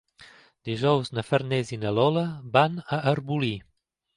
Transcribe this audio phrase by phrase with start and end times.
[0.69, 2.25] Dijous na Farners i na Lola
[2.57, 3.53] van a Arbolí.